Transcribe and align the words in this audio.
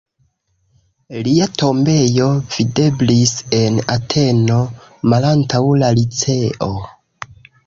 Lia 1.27 1.45
tombejo 1.61 2.25
videblis 2.55 3.35
en 3.59 3.77
Ateno, 3.97 4.57
malantaŭ 5.13 5.63
la 5.85 5.93
Liceo. 6.01 6.73